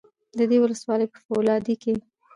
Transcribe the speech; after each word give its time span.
د 0.37 0.39
دې 0.49 0.57
ولسوالۍ 0.63 1.07
په 1.13 1.19
فولادي 1.25 1.75
کې 1.81 1.93